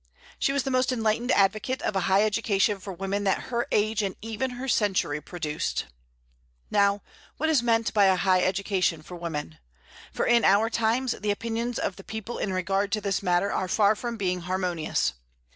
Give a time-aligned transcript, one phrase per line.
[0.39, 4.01] She was the most enlightened advocate of a high education for women that her age
[4.01, 5.85] and even her century produced.
[6.71, 7.03] Now,
[7.37, 9.59] what is meant by a high education for women?
[10.11, 13.95] for in our times the opinions of people in regard to this matter are far
[13.95, 15.13] from being harmonious.